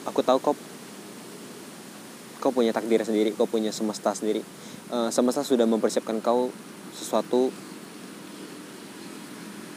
aku 0.07 0.23
tahu 0.23 0.37
kau 0.39 0.55
kau 2.39 2.55
punya 2.55 2.71
takdir 2.71 3.03
sendiri 3.03 3.35
kau 3.35 3.45
punya 3.45 3.69
semesta 3.75 4.15
sendiri. 4.15 4.41
Uh, 4.89 5.11
semesta 5.11 5.43
sudah 5.43 5.67
mempersiapkan 5.67 6.23
kau 6.23 6.49
sesuatu 6.95 7.51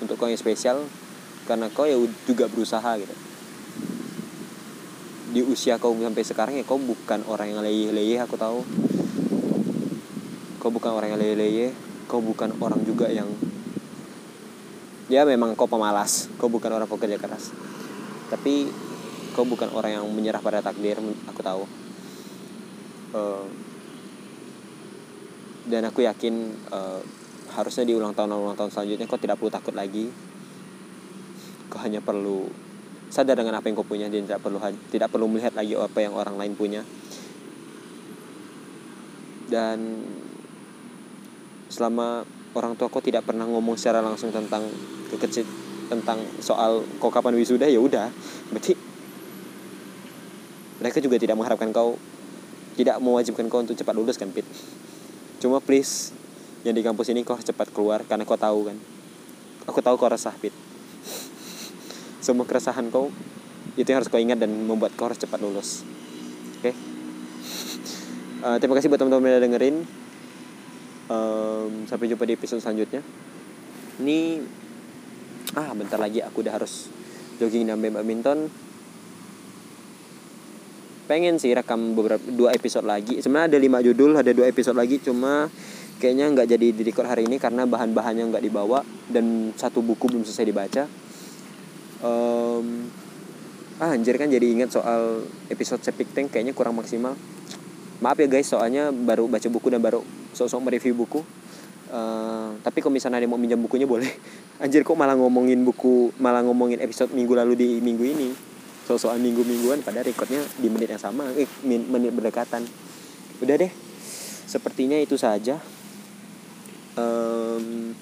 untuk 0.00 0.14
kau 0.16 0.30
yang 0.30 0.38
spesial 0.38 0.86
karena 1.44 1.68
kau 1.74 1.84
ya 1.84 1.98
juga 2.24 2.46
berusaha 2.46 2.96
gitu. 3.02 3.14
Di 5.34 5.42
usia 5.42 5.76
kau 5.82 5.92
sampai 5.98 6.24
sekarang 6.24 6.54
ya 6.56 6.64
kau 6.64 6.78
bukan 6.78 7.26
orang 7.26 7.50
yang 7.52 7.60
leyeh-leyeh 7.66 8.22
aku 8.22 8.38
tahu. 8.38 8.62
Kau 10.62 10.70
bukan 10.70 10.94
orang 10.94 11.14
yang 11.14 11.20
leyeh-leyeh 11.20 11.70
kau 12.06 12.22
bukan 12.22 12.54
orang 12.62 12.80
juga 12.86 13.10
yang 13.10 13.26
ya 15.10 15.26
memang 15.26 15.58
kau 15.58 15.66
pemalas 15.66 16.30
kau 16.38 16.46
bukan 16.46 16.70
orang 16.70 16.86
pekerja 16.86 17.18
keras. 17.18 17.50
Tapi 18.30 18.70
kau 19.34 19.42
bukan 19.42 19.74
orang 19.74 19.98
yang 19.98 20.06
menyerah 20.06 20.38
pada 20.38 20.62
takdir 20.62 21.00
aku 21.26 21.42
tahu 21.42 21.81
dan 25.68 25.82
aku 25.86 26.04
yakin 26.04 26.52
uh, 26.72 27.00
harusnya 27.52 27.84
di 27.84 27.92
ulang 27.94 28.16
tahun 28.16 28.32
ulang 28.34 28.56
tahun 28.56 28.72
selanjutnya 28.72 29.06
kau 29.06 29.20
tidak 29.20 29.38
perlu 29.38 29.52
takut 29.52 29.74
lagi. 29.76 30.08
Kau 31.68 31.80
hanya 31.80 32.00
perlu 32.04 32.48
sadar 33.12 33.36
dengan 33.36 33.60
apa 33.60 33.68
yang 33.68 33.76
kau 33.76 33.84
punya 33.84 34.08
dan 34.08 34.24
tidak 34.24 34.40
perlu 34.40 34.56
tidak 34.88 35.08
perlu 35.12 35.28
melihat 35.28 35.52
lagi 35.52 35.76
apa 35.76 35.98
yang 36.00 36.16
orang 36.16 36.36
lain 36.40 36.52
punya. 36.56 36.82
Dan 39.52 40.08
selama 41.68 42.24
orang 42.56 42.76
tua 42.76 42.88
kau 42.88 43.04
tidak 43.04 43.24
pernah 43.24 43.44
ngomong 43.44 43.76
secara 43.76 44.00
langsung 44.00 44.32
tentang 44.32 44.64
kekecil 45.12 45.44
tentang 45.92 46.24
soal 46.40 46.84
kau 46.96 47.12
kapan 47.12 47.36
wisuda 47.36 47.68
ya 47.68 47.80
udah. 47.80 48.08
Berarti 48.48 48.72
mereka 50.80 50.98
juga 50.98 51.16
tidak 51.20 51.36
mengharapkan 51.38 51.70
kau 51.70 52.00
tidak 52.76 52.96
mewajibkan 52.98 53.46
kau 53.52 53.60
untuk 53.60 53.76
cepat 53.76 53.94
lulus 53.96 54.16
kan 54.16 54.32
Pit? 54.32 54.46
Cuma 55.42 55.58
please 55.58 56.14
yang 56.62 56.72
di 56.72 56.82
kampus 56.84 57.10
ini 57.10 57.26
kau 57.26 57.36
cepat 57.36 57.74
keluar 57.74 58.06
karena 58.06 58.22
kau 58.22 58.38
tahu 58.38 58.72
kan? 58.72 58.76
Aku 59.68 59.78
tahu 59.82 59.98
kau 59.98 60.08
resah 60.08 60.32
Pit. 60.38 60.54
Semua 62.24 62.46
keresahan 62.48 62.88
kau 62.88 63.12
itu 63.76 63.88
yang 63.88 64.04
harus 64.04 64.10
kau 64.12 64.20
ingat 64.20 64.38
dan 64.40 64.52
membuat 64.52 64.94
kau 64.94 65.10
harus 65.10 65.20
cepat 65.20 65.40
lulus. 65.42 65.84
Oke? 66.60 66.70
Okay? 66.70 66.74
uh, 68.46 68.56
terima 68.62 68.78
kasih 68.78 68.88
buat 68.88 69.00
teman-teman 69.00 69.38
yang 69.38 69.44
dengerin. 69.50 69.76
Um, 71.12 71.84
sampai 71.90 72.08
jumpa 72.08 72.24
di 72.24 72.38
episode 72.38 72.62
selanjutnya. 72.62 73.04
Ini 74.00 74.40
ah 75.52 75.76
bentar 75.76 76.00
lagi 76.00 76.24
aku 76.24 76.40
udah 76.40 76.56
harus 76.56 76.88
jogging 77.36 77.68
dan 77.68 77.76
badminton 77.76 78.48
pengen 81.06 81.38
sih 81.38 81.50
rekam 81.52 81.98
beberapa 81.98 82.22
dua 82.30 82.54
episode 82.54 82.86
lagi. 82.86 83.18
Sebenarnya 83.18 83.56
ada 83.56 83.58
lima 83.58 83.78
judul 83.82 84.14
ada 84.14 84.30
dua 84.30 84.46
episode 84.48 84.78
lagi. 84.78 85.02
Cuma 85.02 85.50
kayaknya 85.98 86.30
nggak 86.34 86.46
jadi 86.50 86.66
di 86.74 86.82
record 86.82 87.06
hari 87.06 87.26
ini 87.26 87.38
karena 87.38 87.66
bahan-bahannya 87.66 88.34
nggak 88.34 88.44
dibawa 88.44 88.82
dan 89.10 89.54
satu 89.54 89.82
buku 89.82 90.10
belum 90.10 90.22
selesai 90.26 90.46
dibaca. 90.46 90.82
Um, 92.02 92.90
ah 93.78 93.94
anjir 93.94 94.18
kan 94.18 94.30
jadi 94.30 94.46
ingat 94.46 94.74
soal 94.74 95.26
episode 95.50 95.82
septic 95.82 96.10
tank 96.14 96.34
kayaknya 96.34 96.54
kurang 96.54 96.78
maksimal. 96.78 97.14
Maaf 98.02 98.18
ya 98.18 98.26
guys 98.26 98.50
soalnya 98.50 98.90
baru 98.90 99.30
baca 99.30 99.46
buku 99.46 99.70
dan 99.70 99.78
baru 99.78 100.02
sok-sok 100.34 100.60
mereview 100.62 100.94
buku. 100.94 101.22
Uh, 101.92 102.56
tapi 102.64 102.80
kalau 102.80 102.96
misalnya 102.96 103.20
ada 103.20 103.28
yang 103.28 103.36
mau 103.36 103.40
minjam 103.42 103.60
bukunya 103.60 103.86
boleh. 103.86 104.08
Anjir 104.62 104.82
kok 104.82 104.98
malah 104.98 105.14
ngomongin 105.14 105.62
buku 105.62 106.10
malah 106.18 106.42
ngomongin 106.42 106.82
episode 106.82 107.14
minggu 107.14 107.34
lalu 107.34 107.54
di 107.54 107.68
minggu 107.78 108.04
ini 108.06 108.51
soal 108.96 109.20
minggu-mingguan 109.20 109.84
pada 109.84 110.00
recordnya 110.00 110.40
di 110.58 110.68
menit 110.72 110.92
yang 110.92 111.02
sama 111.02 111.30
eh 111.36 111.48
menit 111.64 112.12
berdekatan. 112.12 112.64
Udah 113.42 113.56
deh 113.58 113.72
sepertinya 114.52 115.00
itu 115.00 115.16
saja. 115.16 115.56
Um, 116.92 117.96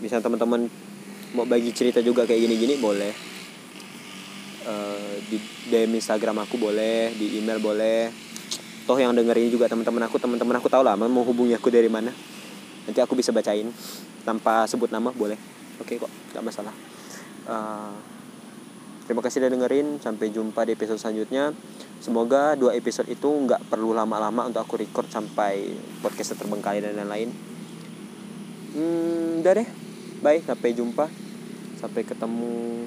bisa 0.00 0.16
teman-teman 0.24 0.72
mau 1.36 1.44
bagi 1.44 1.68
cerita 1.76 2.00
juga 2.00 2.24
kayak 2.24 2.40
gini-gini 2.48 2.80
boleh. 2.80 3.12
Uh, 4.66 5.20
di 5.30 5.38
DM 5.70 5.94
Instagram 6.00 6.42
aku 6.48 6.56
boleh 6.56 7.12
di 7.12 7.36
email 7.36 7.60
boleh. 7.60 8.08
Toh 8.88 8.96
yang 8.96 9.12
dengerin 9.12 9.52
juga 9.52 9.68
teman-teman 9.68 10.08
aku 10.08 10.16
teman-teman 10.16 10.56
aku 10.56 10.72
tahu 10.72 10.80
lah 10.86 10.96
mau 10.96 11.26
hubungi 11.26 11.52
aku 11.52 11.68
dari 11.68 11.92
mana. 11.92 12.14
Nanti 12.88 13.02
aku 13.02 13.18
bisa 13.18 13.34
bacain 13.34 13.68
tanpa 14.24 14.64
sebut 14.64 14.88
nama 14.88 15.12
boleh. 15.12 15.36
Oke 15.76 16.00
okay, 16.00 16.02
kok 16.02 16.12
gak 16.32 16.44
masalah. 16.46 16.74
Uh, 17.44 18.15
Terima 19.06 19.22
kasih 19.22 19.38
udah 19.46 19.50
dengerin. 19.54 20.02
Sampai 20.02 20.34
jumpa 20.34 20.66
di 20.66 20.74
episode 20.74 20.98
selanjutnya. 20.98 21.54
Semoga 22.02 22.58
dua 22.58 22.74
episode 22.74 23.06
itu 23.06 23.26
nggak 23.26 23.70
perlu 23.70 23.94
lama-lama 23.94 24.50
untuk 24.50 24.66
aku 24.66 24.82
record 24.82 25.06
sampai 25.08 25.78
podcast 26.02 26.34
terbengkalai 26.36 26.82
dan 26.82 26.98
lain-lain. 26.98 27.30
Hmm, 28.74 29.40
udah 29.40 29.52
deh. 29.62 29.68
Bye, 30.20 30.42
sampai 30.42 30.74
jumpa. 30.74 31.06
Sampai 31.78 32.02
ketemu 32.02 32.84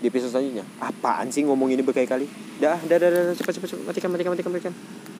di 0.00 0.06
episode 0.08 0.32
selanjutnya. 0.32 0.64
Apaan 0.80 1.28
sih 1.28 1.44
ngomong 1.44 1.68
ini 1.74 1.82
berkali-kali? 1.84 2.24
Dah, 2.62 2.78
dah, 2.80 2.96
dah, 2.96 3.08
dah, 3.10 3.34
cepat, 3.36 3.58
cepat, 3.58 3.68
cepat, 3.74 3.84
matikan, 3.90 4.08
matikan, 4.12 4.30
matikan, 4.32 4.50
matikan. 4.54 4.74